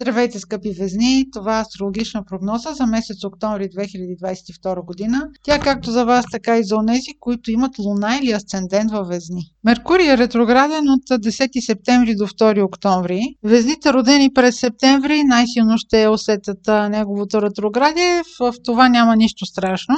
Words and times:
Здравейте, 0.00 0.38
скъпи 0.38 0.70
везни! 0.70 1.30
Това 1.32 1.58
е 1.58 1.60
астрологична 1.60 2.24
прогноза 2.24 2.72
за 2.72 2.86
месец 2.86 3.24
октомври 3.24 3.68
2022 3.68 4.84
година. 4.84 5.30
Тя 5.42 5.58
както 5.58 5.90
за 5.90 6.04
вас, 6.04 6.24
така 6.32 6.58
и 6.58 6.64
за 6.64 6.76
онези, 6.76 7.18
които 7.20 7.50
имат 7.50 7.78
луна 7.78 8.18
или 8.22 8.32
асцендент 8.32 8.90
във 8.90 9.08
везни. 9.08 9.42
Меркурий 9.68 10.10
е 10.10 10.18
ретрограден 10.18 10.88
от 10.88 11.22
10 11.22 11.66
септември 11.66 12.14
до 12.14 12.26
2 12.26 12.64
октомври. 12.64 13.20
Везните 13.44 13.92
родени 13.92 14.30
през 14.34 14.60
септември 14.60 15.24
най-силно 15.24 15.78
ще 15.78 16.08
усетят 16.08 16.58
неговото 16.90 17.42
ретроградие. 17.42 18.22
В 18.40 18.54
това 18.64 18.88
няма 18.88 19.16
нищо 19.16 19.46
страшно. 19.46 19.96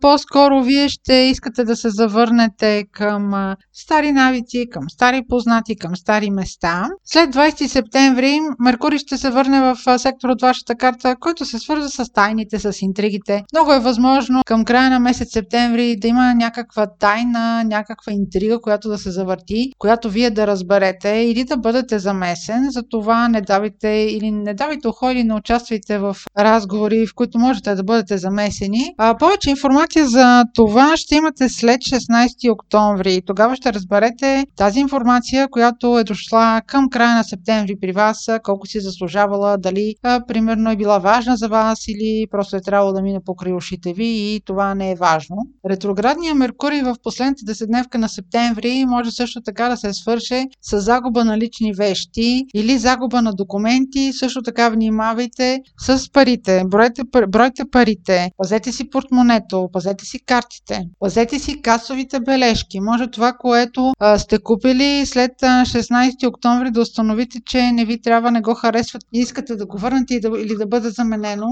По-скоро 0.00 0.62
вие 0.62 0.88
ще 0.88 1.14
искате 1.14 1.64
да 1.64 1.76
се 1.76 1.90
завърнете 1.90 2.84
към 2.92 3.54
стари 3.72 4.12
навици, 4.12 4.66
към 4.70 4.90
стари 4.90 5.22
познати, 5.28 5.76
към 5.76 5.96
стари 5.96 6.30
места. 6.30 6.88
След 7.04 7.34
20 7.34 7.66
септември 7.66 8.38
Меркурий 8.58 8.98
ще 8.98 9.16
се 9.16 9.30
върне 9.30 9.60
в 9.60 9.98
сектор 9.98 10.28
от 10.28 10.42
вашата 10.42 10.74
карта, 10.74 11.16
който 11.20 11.44
се 11.44 11.58
свърза 11.58 11.88
с 11.88 12.12
тайните, 12.12 12.58
с 12.58 12.82
интригите. 12.82 13.42
Много 13.52 13.72
е 13.72 13.80
възможно 13.80 14.40
към 14.46 14.64
края 14.64 14.90
на 14.90 15.00
месец 15.00 15.32
септември 15.32 15.96
да 15.96 16.08
има 16.08 16.34
някаква 16.34 16.86
тайна, 16.98 17.64
някаква 17.64 18.12
интрига, 18.12 18.60
която 18.60 18.88
да 18.88 18.98
се 18.98 19.09
завърти, 19.10 19.72
която 19.78 20.10
вие 20.10 20.30
да 20.30 20.46
разберете 20.46 21.08
или 21.08 21.44
да 21.44 21.56
бъдете 21.56 21.98
замесен. 21.98 22.70
Затова 22.70 23.28
не 23.28 23.40
давайте 23.40 23.88
или 23.88 24.30
не 24.30 24.54
давайте 24.54 24.88
ухо 24.88 25.10
или 25.10 25.24
не 25.24 25.34
участвайте 25.34 25.98
в 25.98 26.16
разговори, 26.38 27.06
в 27.06 27.14
които 27.14 27.38
можете 27.38 27.74
да 27.74 27.82
бъдете 27.82 28.18
замесени. 28.18 28.94
А 28.98 29.16
повече 29.16 29.50
информация 29.50 30.08
за 30.08 30.44
това 30.54 30.96
ще 30.96 31.14
имате 31.14 31.48
след 31.48 31.80
16 31.80 32.52
октомври. 32.52 33.22
Тогава 33.26 33.56
ще 33.56 33.72
разберете 33.72 34.46
тази 34.56 34.80
информация, 34.80 35.48
която 35.50 35.98
е 35.98 36.04
дошла 36.04 36.62
към 36.66 36.90
края 36.90 37.16
на 37.16 37.24
септември 37.24 37.76
при 37.80 37.92
вас, 37.92 38.28
колко 38.42 38.66
си 38.66 38.80
заслужава 38.80 39.30
решавала 39.30 39.58
дали 39.58 39.94
а, 40.02 40.20
примерно 40.26 40.70
е 40.70 40.76
била 40.76 40.98
важна 40.98 41.36
за 41.36 41.48
вас 41.48 41.88
или 41.88 42.26
просто 42.30 42.56
е 42.56 42.60
трябвало 42.60 42.92
да 42.92 43.02
мине 43.02 43.20
покрай 43.26 43.52
ушите 43.52 43.92
ви 43.92 44.06
и 44.06 44.40
това 44.44 44.74
не 44.74 44.90
е 44.90 44.94
важно. 44.94 45.36
Ретроградният 45.70 46.36
Меркурий 46.36 46.82
в 46.82 46.96
последната 47.02 47.44
деседневка 47.46 47.98
на 47.98 48.08
септември 48.08 48.84
може 48.90 49.10
също 49.10 49.40
така 49.40 49.68
да 49.68 49.76
се 49.76 49.92
свърше 49.94 50.46
с 50.62 50.80
загуба 50.80 51.24
на 51.24 51.38
лични 51.38 51.72
вещи 51.72 52.44
или 52.54 52.78
загуба 52.78 53.22
на 53.22 53.32
документи. 53.32 54.12
Също 54.12 54.42
така 54.42 54.68
внимавайте 54.68 55.60
с 55.80 56.12
парите. 56.12 56.62
Бройте, 56.66 57.02
бройте 57.28 57.62
парите. 57.70 58.30
Пазете 58.36 58.72
си 58.72 58.90
портмонето, 58.90 59.68
пазете 59.72 60.04
си 60.04 60.18
картите, 60.26 60.80
пазете 60.98 61.38
си 61.38 61.62
касовите 61.62 62.20
бележки. 62.20 62.80
Може 62.80 63.06
това, 63.06 63.32
което 63.32 63.92
а, 63.98 64.18
сте 64.18 64.38
купили 64.38 65.06
след 65.06 65.32
16 65.40 66.28
октомври 66.28 66.70
да 66.70 66.80
установите, 66.80 67.40
че 67.46 67.72
не 67.72 67.84
ви 67.84 68.00
трябва, 68.00 68.30
не 68.30 68.40
го 68.40 68.54
харесват 68.54 69.02
и 69.14 69.18
искате 69.18 69.56
да 69.56 69.66
го 69.66 69.78
върнете 69.78 70.14
или 70.14 70.54
да 70.58 70.66
бъде 70.66 70.90
заменено, 70.90 71.48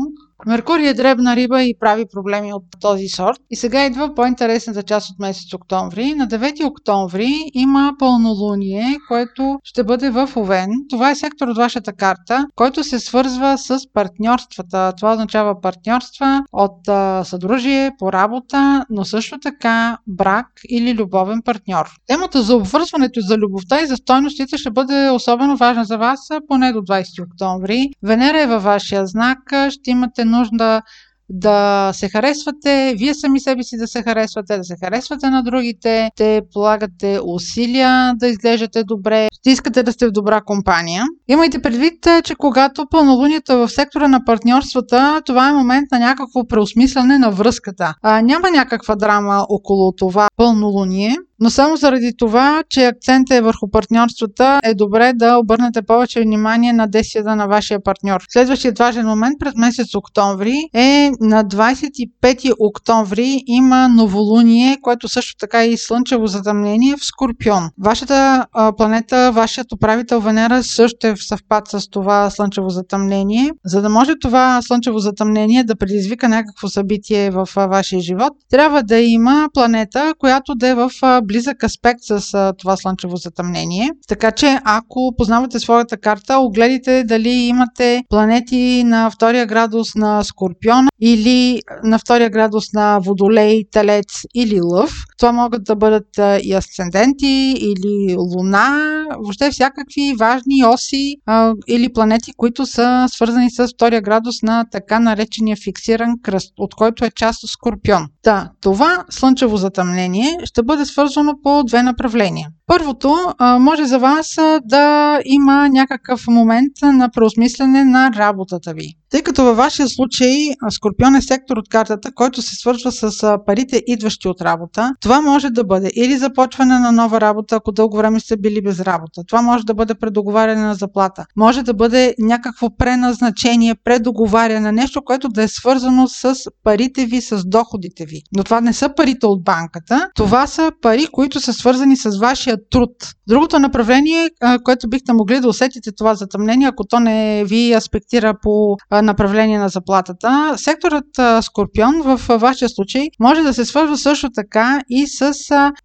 Меркурий 0.47 0.89
е 0.89 0.95
дребна 0.95 1.37
риба 1.37 1.63
и 1.63 1.75
прави 1.81 2.05
проблеми 2.13 2.53
от 2.53 2.65
този 2.81 3.09
сорт. 3.09 3.41
И 3.51 3.57
сега 3.57 3.87
идва 3.87 4.15
по-интересната 4.15 4.83
част 4.83 5.11
от 5.11 5.19
месец 5.19 5.55
октомври. 5.55 6.15
На 6.15 6.29
9 6.29 6.67
октомври 6.67 7.28
има 7.55 7.93
пълнолуние, 7.99 8.97
което 9.09 9.59
ще 9.65 9.85
бъде 9.85 10.11
в 10.11 10.31
Овен. 10.37 10.71
Това 10.91 11.11
е 11.11 11.15
сектор 11.15 11.49
от 11.49 11.57
вашата 11.57 11.93
карта, 11.93 12.47
който 12.55 12.85
се 12.85 12.99
свързва 12.99 13.59
с 13.59 13.81
партньорствата. 13.93 14.93
Това 14.97 15.13
означава 15.13 15.61
партньорства 15.61 16.43
от 16.53 16.89
а, 16.89 17.25
съдружие, 17.25 17.93
по 17.99 18.13
работа, 18.13 18.85
но 18.91 19.05
също 19.05 19.39
така 19.39 19.99
брак 20.07 20.47
или 20.69 20.95
любовен 20.95 21.43
партньор. 21.45 21.87
Темата 22.07 22.43
за 22.43 22.57
обвързването 22.57 23.21
за 23.21 23.37
любовта 23.37 23.81
и 23.81 23.87
за 23.87 23.97
стойностите 23.97 24.59
ще 24.59 24.71
бъде 24.71 25.11
особено 25.11 25.57
важна 25.57 25.85
за 25.85 25.99
вас 25.99 26.21
поне 26.49 26.73
до 26.73 26.79
20 26.79 27.27
октомври. 27.27 27.91
Венера 28.03 28.43
е 28.43 28.47
във 28.47 28.63
вашия 28.63 29.07
знак, 29.07 29.39
ще 29.71 29.91
имате 29.91 30.25
нужда 30.25 30.83
да 31.31 31.91
се 31.95 32.09
харесвате, 32.09 32.95
вие 32.99 33.15
сами 33.15 33.41
себе 33.41 33.63
си 33.63 33.77
да 33.77 33.87
се 33.87 34.03
харесвате, 34.03 34.57
да 34.57 34.65
се 34.65 34.77
харесвате 34.85 35.31
на 35.31 35.43
другите, 35.43 36.11
те 36.17 36.43
полагате 36.53 37.21
усилия 37.25 38.15
да 38.17 38.29
изглеждате 38.29 38.85
добре, 38.85 39.29
ще 39.33 39.51
искате 39.51 39.83
да 39.83 39.93
сте 39.93 40.07
в 40.07 40.13
добра 40.13 40.41
компания. 40.41 41.05
Имайте 41.29 41.63
предвид, 41.63 42.07
че 42.25 42.35
когато 42.35 42.87
пълнолунието 42.91 43.53
е 43.53 43.57
в 43.57 43.69
сектора 43.69 44.09
на 44.09 44.25
партньорствата, 44.25 45.23
това 45.27 45.49
е 45.49 45.53
момент 45.53 45.87
на 45.93 45.99
някакво 45.99 46.47
преосмислене 46.49 47.19
на 47.19 47.31
връзката. 47.31 47.95
А, 48.03 48.23
няма 48.23 48.51
някаква 48.51 48.97
драма 48.97 49.47
около 49.49 49.93
това 49.93 50.29
пълнолуние. 50.37 51.17
Но 51.41 51.51
само 51.51 51.77
заради 51.77 52.13
това, 52.19 52.63
че 52.69 52.85
акцентът 52.85 53.37
е 53.37 53.41
върху 53.41 53.71
партньорствата, 53.71 54.61
е 54.65 54.75
добре 54.75 55.13
да 55.15 55.37
обърнете 55.39 55.83
повече 55.83 56.21
внимание 56.21 56.73
на 56.73 56.87
действията 56.87 57.37
на 57.37 57.47
вашия 57.47 57.83
партньор. 57.83 58.25
Следващият 58.29 58.79
важен 58.79 59.07
момент 59.07 59.37
през 59.41 59.53
месец 59.57 59.95
октомври 59.95 60.57
е 60.75 61.11
на 61.21 61.45
25 61.45 62.53
октомври 62.59 63.43
има 63.47 63.89
новолуние, 63.89 64.77
което 64.83 65.09
също 65.09 65.37
така 65.41 65.63
е 65.63 65.69
и 65.69 65.77
слънчево 65.77 66.27
затъмнение 66.27 66.97
в 66.97 67.05
Скорпион. 67.05 67.63
Вашата 67.79 68.47
а, 68.53 68.73
планета, 68.77 69.33
вашият 69.33 69.73
управител 69.73 70.21
Венера 70.21 70.63
също 70.63 71.07
е 71.07 71.15
в 71.15 71.25
съвпад 71.25 71.69
с 71.69 71.89
това 71.91 72.31
слънчево 72.31 72.69
затъмнение. 72.69 73.51
За 73.65 73.83
да 73.83 73.89
може 73.89 74.13
това 74.21 74.63
слънчево 74.63 74.99
затъмнение 74.99 75.65
да 75.65 75.77
предизвика 75.77 76.29
някакво 76.29 76.69
събитие 76.69 77.31
в 77.31 77.49
а, 77.57 77.67
вашия 77.67 78.01
живот, 78.01 78.33
трябва 78.51 78.83
да 78.83 78.99
има 78.99 79.49
планета, 79.55 80.15
която 80.19 80.55
да 80.55 80.69
е 80.69 80.75
в 80.75 80.91
а, 81.03 81.21
близък 81.29 81.63
аспект 81.63 82.01
с 82.03 82.35
а, 82.35 82.53
това 82.59 82.77
слънчево 82.77 83.17
затъмнение. 83.17 83.91
Така 84.09 84.31
че, 84.31 84.59
ако 84.65 85.15
познавате 85.19 85.59
своята 85.59 85.97
карта, 85.97 86.39
огледайте 86.39 87.05
дали 87.05 87.29
имате 87.29 88.03
планети 88.09 88.85
на 88.85 89.11
втория 89.11 89.47
градус 89.47 89.95
на 89.95 90.25
Скорпиона 90.25 90.89
или 91.01 91.61
на 91.85 91.99
втория 91.99 92.31
градус 92.31 92.73
на 92.73 92.99
Водолей, 92.99 93.65
Телец 93.71 94.23
или 94.35 94.61
Лъв. 94.61 94.93
Това 95.19 95.33
могат 95.33 95.65
да 95.65 95.77
бъдат 95.77 96.09
и 96.43 96.53
асценденти 96.53 97.55
или 97.59 98.17
Луна, 98.17 99.05
въобще 99.19 99.51
всякакви 99.51 100.15
важни 100.19 100.65
оси 100.65 101.17
а, 101.27 101.55
или 101.69 101.93
планети, 101.93 102.33
които 102.37 102.67
са 102.67 103.07
свързани 103.09 103.51
с 103.51 103.69
втория 103.69 104.01
градус 104.01 104.43
на 104.43 104.65
така 104.71 105.01
наречения 105.01 105.57
фиксиран 105.65 106.15
кръст, 106.23 106.53
от 106.59 106.75
който 106.75 107.05
е 107.05 107.11
част 107.11 107.45
от 107.45 107.51
Скорпион. 107.51 108.07
Да, 108.25 108.51
това 108.61 109.05
слънчево 109.11 109.57
затъмнение 109.57 110.39
ще 110.45 110.63
бъде 110.63 110.85
свързано 110.85 111.35
по 111.43 111.65
две 111.65 111.83
направления. 111.83 112.49
Първото, 112.69 113.17
може 113.61 113.85
за 113.85 113.99
вас 113.99 114.37
да 114.65 115.19
има 115.25 115.69
някакъв 115.69 116.27
момент 116.29 116.73
на 116.83 117.11
преосмислене 117.11 117.85
на 117.85 118.11
работата 118.17 118.73
ви. 118.75 118.95
Тъй 119.11 119.23
като 119.23 119.45
във 119.45 119.57
вашия 119.57 119.89
случай 119.89 120.37
Скорпион 120.71 121.15
е 121.15 121.23
сектор 121.23 121.57
от 121.57 121.69
картата, 121.69 122.13
който 122.15 122.43
се 122.43 122.55
свързва 122.55 122.93
с 122.93 123.39
парите, 123.47 123.83
идващи 123.87 124.29
от 124.29 124.41
работа, 124.41 124.95
това 125.01 125.21
може 125.21 125.51
да 125.51 125.65
бъде 125.65 125.91
или 125.95 126.17
започване 126.17 126.79
на 126.79 126.93
нова 126.93 127.21
работа, 127.21 127.57
ако 127.57 127.73
дълго 127.73 127.97
време 127.97 128.21
сте 128.21 128.37
били 128.37 128.63
без 128.63 128.81
работа. 128.81 129.23
Това 129.29 129.43
може 129.43 129.65
да 129.65 129.75
бъде 129.75 129.95
предоговаряне 129.95 130.63
на 130.63 130.75
заплата. 130.75 131.25
Може 131.37 131.63
да 131.63 131.75
бъде 131.75 132.15
някакво 132.19 132.77
преназначение, 132.77 133.75
предоговаряне, 133.85 134.73
нещо, 134.73 135.03
което 135.05 135.29
да 135.29 135.43
е 135.43 135.49
свързано 135.49 136.09
с 136.09 136.35
парите 136.65 137.07
ви, 137.07 137.21
с 137.21 137.45
доходите 137.47 138.05
ви. 138.05 138.23
Но 138.37 138.45
това 138.45 138.61
не 138.61 138.73
са 138.73 138.95
парите 138.97 139.27
от 139.27 139.45
банката, 139.45 140.09
това 140.15 140.47
са 140.47 140.73
пари, 140.83 141.07
които 141.13 141.41
са 141.41 141.53
свързани 141.53 141.97
с 141.97 142.19
вашия 142.19 142.58
труд. 142.71 142.91
Другото 143.29 143.59
направление, 143.59 144.31
което 144.65 144.89
бихте 144.89 145.13
могли 145.13 145.41
да 145.41 145.49
усетите 145.49 145.91
това 145.93 146.15
затъмнение, 146.15 146.69
ако 146.69 146.85
то 146.85 147.01
не 147.01 147.45
ви 147.45 147.73
аспектира 147.73 148.35
по 148.43 148.77
направление 149.03 149.59
на 149.59 149.69
заплатата, 149.69 150.55
секторът 150.57 151.05
Скорпион 151.43 152.03
в 152.03 152.39
вашия 152.39 152.69
случай 152.69 153.09
може 153.21 153.43
да 153.43 153.55
се 153.55 153.65
свързва 153.65 153.99
също 153.99 154.31
така 154.35 154.81
и 154.89 155.07
с 155.07 155.33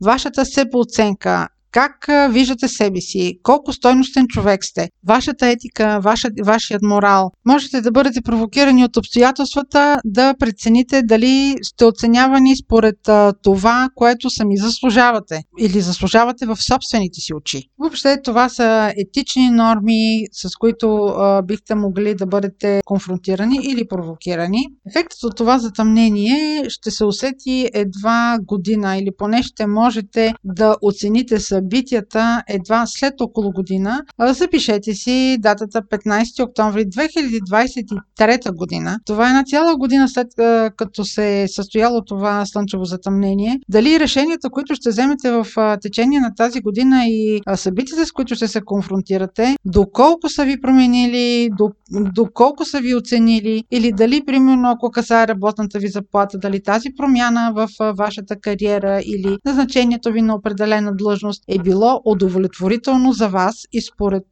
вашата 0.06 0.46
себеоценка 0.46 1.48
как 1.74 2.08
виждате 2.30 2.68
себе 2.68 3.02
си? 3.02 3.40
Колко 3.44 3.74
стойностен 3.74 4.28
човек 4.28 4.66
сте? 4.66 4.90
Вашата 5.08 5.48
етика, 5.48 6.00
ваша, 6.04 6.30
вашият 6.46 6.82
морал. 6.82 7.32
Можете 7.46 7.82
да 7.82 7.92
бъдете 7.92 8.22
провокирани 8.22 8.86
от 8.86 8.98
обстоятелствата 8.98 9.98
да 10.06 10.34
прецените 10.40 11.02
дали 11.04 11.56
сте 11.64 11.86
оценявани 11.86 12.58
според 12.58 12.96
това, 13.44 13.88
което 13.96 14.30
сами 14.30 14.58
заслужавате 14.58 15.42
или 15.60 15.82
заслужавате 15.82 16.46
в 16.46 16.58
собствените 16.64 17.22
си 17.22 17.34
очи. 17.34 17.64
Въобще 17.80 18.22
това 18.24 18.50
са 18.50 18.94
етични 18.98 19.50
норми, 19.50 20.26
с 20.32 20.56
които 20.56 20.96
а, 20.96 21.42
бихте 21.42 21.76
могли 21.76 22.16
да 22.16 22.26
бъдете 22.26 22.82
конфронтирани 22.86 23.60
или 23.64 23.88
провокирани. 23.88 24.64
Ефектът 24.90 25.24
от 25.24 25.38
това 25.38 25.60
затъмнение 25.60 26.64
ще 26.70 26.92
се 26.92 27.06
усети 27.06 27.70
едва 27.74 28.38
година 28.42 28.98
или 28.98 29.10
поне 29.18 29.44
ще 29.44 29.68
можете 29.68 30.34
да 30.44 30.76
оцените 30.82 31.40
събитията 31.40 31.63
събитията 31.64 32.44
едва 32.50 32.84
след 32.88 33.22
около 33.22 33.52
година, 33.52 34.02
запишете 34.20 34.94
си 34.94 35.38
датата 35.40 35.82
15 35.82 36.44
октомври 36.44 36.86
2023 36.86 38.56
година. 38.56 39.00
Това 39.06 39.28
е 39.28 39.30
една 39.30 39.44
цяла 39.44 39.76
година 39.78 40.10
след 40.10 40.28
като 40.78 41.06
се 41.06 41.42
е 41.42 41.48
състояло 41.48 42.02
това 42.06 42.46
слънчево 42.46 42.86
затъмнение. 42.86 43.60
Дали 43.70 44.00
решенията, 44.00 44.50
които 44.50 44.76
ще 44.76 44.90
вземете 44.90 45.32
в 45.32 45.48
течение 45.82 46.20
на 46.20 46.36
тази 46.36 46.62
година 46.62 47.04
и 47.06 47.42
събитията, 47.56 48.06
с 48.06 48.12
които 48.12 48.36
ще 48.36 48.48
се 48.48 48.62
конфронтирате, 48.62 49.56
доколко 49.66 50.30
са 50.30 50.46
ви 50.46 50.62
променили, 50.62 51.50
доколко 52.16 52.66
са 52.66 52.80
ви 52.80 52.96
оценили 52.96 53.64
или 53.72 53.92
дали, 53.92 54.26
примерно, 54.26 54.70
ако 54.70 54.92
касае 54.92 55.28
работната 55.28 55.80
ви 55.80 55.88
заплата, 55.88 56.38
дали 56.38 56.64
тази 56.64 56.90
промяна 56.98 57.54
в 57.56 57.68
вашата 57.98 58.36
кариера 58.36 59.02
или 59.06 59.38
назначението 59.46 60.12
ви 60.12 60.22
на 60.22 60.36
определена 60.36 60.96
длъжност 60.96 61.44
е 61.56 61.60
било 61.60 62.02
удовлетворително 62.06 63.14
за 63.14 63.28
вас 63.28 63.56
и 63.72 63.82
според 63.82 64.26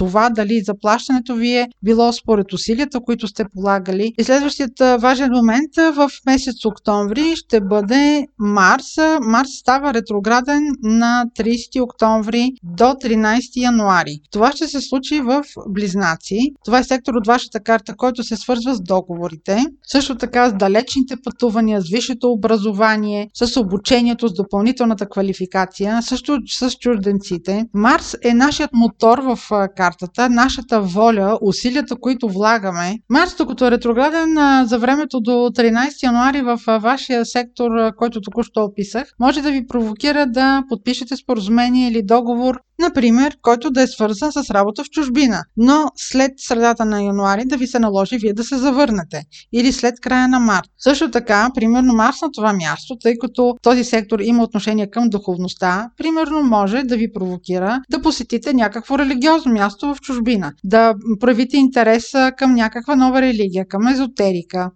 това 0.00 0.30
дали 0.30 0.60
заплащането 0.60 1.34
ви 1.34 1.56
е 1.56 1.68
било 1.82 2.12
според 2.12 2.52
усилията, 2.52 3.00
които 3.00 3.26
сте 3.26 3.44
полагали. 3.54 4.12
И 4.18 4.24
следващият 4.24 4.78
важен 4.78 5.30
момент 5.32 5.76
в 5.76 6.10
месец 6.26 6.64
октомври 6.64 7.36
ще 7.36 7.60
бъде 7.60 8.26
Марс. 8.38 8.96
Марс 9.22 9.48
става 9.60 9.94
ретрограден 9.94 10.62
на 10.82 11.26
30 11.38 11.82
октомври 11.82 12.52
до 12.62 12.84
13 12.84 13.40
януари. 13.56 14.20
Това 14.30 14.52
ще 14.52 14.68
се 14.68 14.80
случи 14.80 15.20
в 15.20 15.44
Близнаци. 15.68 16.38
Това 16.64 16.78
е 16.78 16.84
сектор 16.84 17.14
от 17.14 17.26
вашата 17.26 17.60
карта, 17.60 17.96
който 17.96 18.22
се 18.22 18.36
свързва 18.36 18.74
с 18.74 18.80
договорите. 18.80 19.64
Също 19.86 20.14
така 20.14 20.48
с 20.48 20.52
далечните 20.52 21.14
пътувания, 21.24 21.80
с 21.80 21.90
висшето 21.90 22.32
образование, 22.32 23.30
с 23.34 23.60
обучението, 23.60 24.28
с 24.28 24.34
допълнителната 24.34 25.08
квалификация, 25.08 26.02
също 26.02 26.38
с 26.46 26.70
чужденците. 26.70 27.64
Марс 27.74 28.16
е 28.24 28.34
нашият 28.34 28.70
мотор 28.72 29.18
в 29.18 29.38
карта 29.76 29.89
картата, 29.90 30.28
нашата 30.28 30.80
воля, 30.80 31.38
усилията, 31.42 31.96
които 31.96 32.28
влагаме. 32.28 32.98
Марс, 33.10 33.36
докато 33.36 33.66
е 33.66 33.70
ретрограден 33.70 34.34
за 34.66 34.78
времето 34.78 35.20
до 35.20 35.30
13 35.30 36.02
януари 36.02 36.42
в 36.42 36.78
вашия 36.78 37.26
сектор, 37.26 37.70
който 37.96 38.20
току-що 38.20 38.60
описах, 38.60 39.12
може 39.20 39.42
да 39.42 39.52
ви 39.52 39.66
провокира 39.66 40.26
да 40.26 40.62
подпишете 40.68 41.16
споразумение 41.16 41.88
или 41.88 42.02
договор 42.02 42.60
например, 42.80 43.36
който 43.42 43.70
да 43.70 43.82
е 43.82 43.86
свързан 43.86 44.32
с 44.32 44.50
работа 44.50 44.84
в 44.84 44.90
чужбина, 44.90 45.42
но 45.56 45.86
след 45.96 46.32
средата 46.36 46.84
на 46.84 47.02
януари 47.02 47.44
да 47.44 47.56
ви 47.56 47.66
се 47.66 47.78
наложи 47.78 48.18
вие 48.18 48.32
да 48.32 48.44
се 48.44 48.56
завърнете 48.56 49.22
или 49.52 49.72
след 49.72 50.00
края 50.00 50.28
на 50.28 50.40
март. 50.40 50.68
Също 50.78 51.10
така, 51.10 51.50
примерно 51.54 51.94
Марс 51.94 52.20
на 52.22 52.28
това 52.32 52.52
място, 52.52 52.96
тъй 53.02 53.18
като 53.18 53.56
този 53.62 53.84
сектор 53.84 54.18
има 54.18 54.42
отношение 54.42 54.90
към 54.90 55.08
духовността, 55.08 55.90
примерно 55.96 56.42
може 56.42 56.82
да 56.82 56.96
ви 56.96 57.12
провокира 57.12 57.80
да 57.90 58.02
посетите 58.02 58.54
някакво 58.54 58.98
религиозно 58.98 59.52
място 59.52 59.94
в 59.94 60.00
чужбина, 60.00 60.52
да 60.64 60.94
проявите 61.20 61.56
интерес 61.56 62.12
към 62.36 62.54
някаква 62.54 62.96
нова 62.96 63.22
религия, 63.22 63.68
към 63.68 63.86
езотерика, 63.86 64.70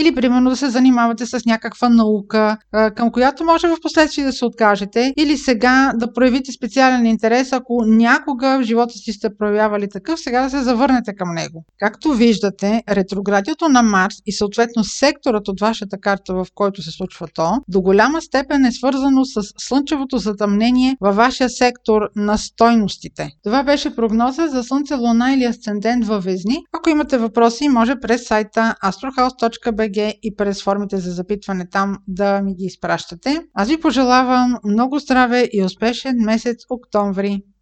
или 0.00 0.14
примерно 0.14 0.50
да 0.50 0.56
се 0.56 0.70
занимавате 0.70 1.26
с 1.26 1.44
някаква 1.46 1.88
наука, 1.88 2.56
към 2.96 3.10
която 3.10 3.44
може 3.44 3.68
в 3.68 3.76
последствие 3.82 4.24
да 4.24 4.32
се 4.32 4.44
откажете, 4.44 5.12
или 5.16 5.36
сега 5.36 5.92
да 5.96 6.12
проявите 6.12 6.52
специален 6.52 7.06
интерес, 7.06 7.52
ако 7.52 7.84
някога 7.86 8.58
в 8.58 8.62
живота 8.62 8.92
си 8.92 9.12
сте 9.12 9.36
проявявали 9.38 9.88
такъв, 9.88 10.20
сега 10.20 10.42
да 10.42 10.50
се 10.50 10.62
завърнете 10.62 11.14
към 11.14 11.34
него. 11.34 11.64
Както 11.78 12.12
виждате, 12.12 12.82
ретроградието 12.90 13.68
на 13.68 13.82
Марс 13.82 14.14
и 14.26 14.32
съответно 14.32 14.84
секторът 14.84 15.48
от 15.48 15.60
вашата 15.60 15.98
карта, 16.00 16.34
в 16.34 16.46
който 16.54 16.82
се 16.82 16.90
случва 16.90 17.28
то, 17.34 17.50
до 17.68 17.80
голяма 17.80 18.22
степен 18.22 18.64
е 18.64 18.72
свързано 18.72 19.24
с 19.24 19.40
слънчевото 19.58 20.18
затъмнение 20.18 20.96
във 21.00 21.16
вашия 21.16 21.50
сектор 21.50 22.02
на 22.16 22.38
стойностите. 22.38 23.30
Това 23.44 23.62
беше 23.62 23.96
прогноза 23.96 24.46
за 24.46 24.64
Слънце, 24.64 24.94
Луна 24.94 25.32
или 25.32 25.44
Асцендент 25.44 26.06
във 26.06 26.24
Везни. 26.24 26.56
Ако 26.72 26.90
имате 26.90 27.18
въпроси, 27.18 27.68
може 27.68 28.00
през 28.00 28.26
сайта 28.26 28.74
astrohouse.bg 28.84 29.87
BG 29.88 30.18
и 30.22 30.36
през 30.36 30.62
формите 30.62 30.96
за 30.96 31.10
запитване 31.10 31.68
там 31.70 31.98
да 32.08 32.42
ми 32.42 32.54
ги 32.54 32.64
изпращате. 32.64 33.42
Аз 33.54 33.68
ви 33.68 33.80
пожелавам 33.80 34.56
много 34.64 34.98
здраве 34.98 35.48
и 35.52 35.64
успешен 35.64 36.16
месец 36.18 36.56
октомври! 36.70 37.42